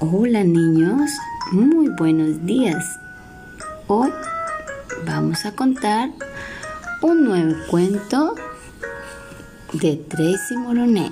Hola 0.00 0.44
niños, 0.44 1.10
muy 1.50 1.88
buenos 1.88 2.46
días. 2.46 3.00
Hoy 3.88 4.12
vamos 5.04 5.44
a 5.44 5.56
contar 5.56 6.10
un 7.02 7.24
nuevo 7.24 7.56
cuento 7.68 8.36
de 9.72 9.96
Tracy 9.96 10.56
Moroney. 10.56 11.10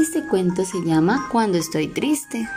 Este 0.00 0.26
cuento 0.26 0.64
se 0.64 0.82
llama 0.84 1.28
Cuando 1.30 1.56
estoy 1.56 1.86
triste. 1.86 2.48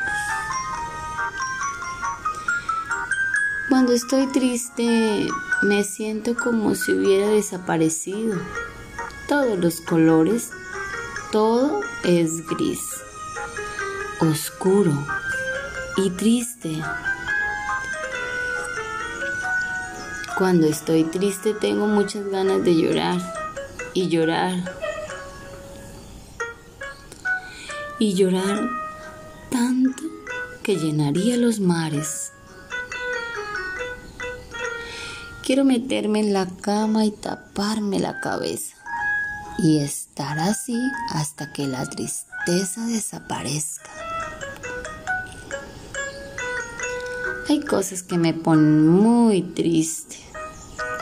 Cuando 3.69 3.93
estoy 3.93 4.25
triste 4.25 5.27
me 5.61 5.83
siento 5.83 6.35
como 6.35 6.73
si 6.73 6.93
hubiera 6.93 7.27
desaparecido. 7.27 8.39
Todos 9.27 9.59
los 9.59 9.81
colores, 9.81 10.49
todo 11.31 11.81
es 12.03 12.43
gris 12.47 12.89
oscuro 14.19 14.91
y 15.97 16.09
triste. 16.11 16.81
Cuando 20.37 20.67
estoy 20.67 21.03
triste 21.05 21.53
tengo 21.53 21.87
muchas 21.87 22.25
ganas 22.27 22.63
de 22.63 22.75
llorar 22.75 23.19
y 23.93 24.07
llorar 24.09 24.55
y 27.99 28.13
llorar 28.13 28.69
tanto 29.49 30.03
que 30.63 30.77
llenaría 30.77 31.37
los 31.37 31.59
mares. 31.59 32.31
Quiero 35.43 35.65
meterme 35.65 36.19
en 36.19 36.33
la 36.33 36.45
cama 36.45 37.05
y 37.05 37.11
taparme 37.11 37.99
la 37.99 38.19
cabeza 38.19 38.75
y 39.57 39.79
estar 39.79 40.39
así 40.39 40.79
hasta 41.09 41.51
que 41.51 41.67
la 41.67 41.85
tristeza 41.85 42.85
desaparezca. 42.85 43.98
Hay 47.49 47.61
cosas 47.61 48.03
que 48.03 48.19
me 48.19 48.35
ponen 48.35 48.87
muy 48.87 49.41
triste, 49.41 50.17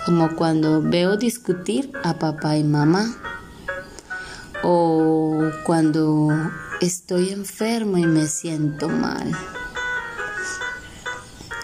como 0.06 0.34
cuando 0.38 0.82
veo 0.82 1.18
discutir 1.18 1.92
a 2.06 2.20
papá 2.20 2.56
y 2.56 2.64
mamá, 2.64 3.14
o 4.64 5.42
cuando 5.66 6.30
estoy 6.80 7.32
enfermo 7.32 7.98
y 7.98 8.06
me 8.06 8.28
siento 8.28 8.88
mal, 8.88 9.30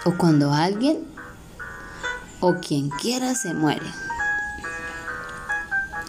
o 0.03 0.17
cuando 0.17 0.51
alguien 0.51 1.07
o 2.41 2.55
quien 2.55 2.89
quiera 2.89 3.35
se 3.35 3.53
muere. 3.53 3.87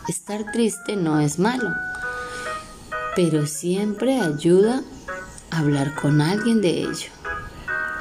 Estar 0.09 0.51
triste 0.51 0.97
no 0.97 1.21
es 1.21 1.39
malo, 1.39 1.71
pero 3.15 3.47
siempre 3.47 4.19
ayuda 4.19 4.83
a 5.53 5.61
hablar 5.61 5.95
con 5.95 6.21
alguien 6.21 6.61
de 6.61 6.81
ello. 6.81 7.11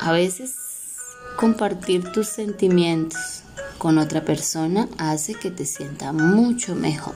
A 0.02 0.12
veces 0.12 0.63
compartir 1.38 2.12
tus 2.12 2.28
sentimientos 2.28 3.44
con 3.78 3.98
otra 3.98 4.24
persona 4.24 4.88
hace 4.98 5.34
que 5.34 5.52
te 5.52 5.66
sienta 5.66 6.14
mucho 6.14 6.76
mejor. 6.76 7.16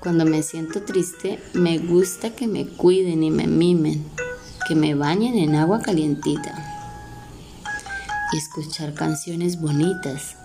Cuando 0.00 0.24
me 0.24 0.42
siento 0.42 0.82
triste, 0.82 1.40
me 1.52 1.78
gusta 1.78 2.30
que 2.30 2.46
me 2.46 2.66
cuiden 2.66 3.22
y 3.22 3.30
me 3.30 3.46
mimen, 3.46 4.04
que 4.68 4.74
me 4.74 4.94
bañen 4.94 5.36
en 5.36 5.56
agua 5.56 5.80
calientita 5.80 6.76
escuchar 8.32 8.94
canciones 8.94 9.60
bonitas. 9.60 10.36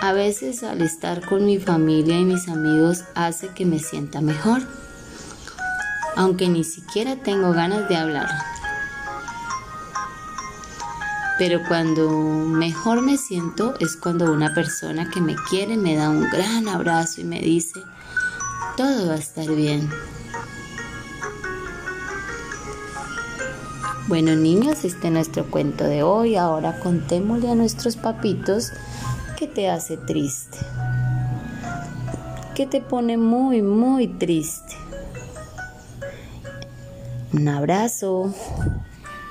A 0.00 0.12
veces 0.12 0.62
al 0.62 0.82
estar 0.82 1.26
con 1.26 1.44
mi 1.44 1.58
familia 1.58 2.18
y 2.18 2.24
mis 2.24 2.48
amigos 2.48 3.04
hace 3.14 3.48
que 3.48 3.66
me 3.66 3.78
sienta 3.78 4.20
mejor 4.20 4.62
aunque 6.22 6.48
ni 6.48 6.64
siquiera 6.64 7.16
tengo 7.16 7.52
ganas 7.52 7.88
de 7.88 7.96
hablar. 7.96 8.28
Pero 11.38 11.60
cuando 11.66 12.08
mejor 12.10 13.02
me 13.02 13.16
siento 13.16 13.74
es 13.80 13.96
cuando 13.96 14.32
una 14.32 14.54
persona 14.54 15.10
que 15.10 15.20
me 15.20 15.34
quiere 15.50 15.76
me 15.76 15.96
da 15.96 16.10
un 16.10 16.30
gran 16.30 16.68
abrazo 16.68 17.20
y 17.20 17.24
me 17.24 17.40
dice, 17.40 17.80
todo 18.76 19.08
va 19.08 19.14
a 19.14 19.18
estar 19.18 19.48
bien. 19.52 19.90
Bueno 24.06 24.36
niños, 24.36 24.84
este 24.84 25.08
es 25.08 25.12
nuestro 25.12 25.50
cuento 25.50 25.84
de 25.84 26.02
hoy. 26.02 26.36
Ahora 26.36 26.78
contémosle 26.78 27.50
a 27.50 27.54
nuestros 27.54 27.96
papitos 27.96 28.70
qué 29.36 29.48
te 29.48 29.68
hace 29.68 29.96
triste. 29.96 30.58
¿Qué 32.54 32.66
te 32.66 32.80
pone 32.80 33.16
muy, 33.16 33.62
muy 33.62 34.06
triste? 34.06 34.81
Un 37.32 37.48
abrazo. 37.48 38.34